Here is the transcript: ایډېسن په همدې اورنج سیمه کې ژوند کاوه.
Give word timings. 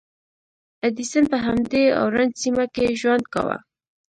ایډېسن 0.83 1.23
په 1.31 1.37
همدې 1.45 1.83
اورنج 2.01 2.31
سیمه 2.41 2.65
کې 2.75 2.85
ژوند 2.99 3.23
کاوه. 3.33 3.57